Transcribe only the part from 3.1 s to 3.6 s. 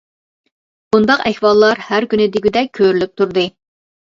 تۇردى.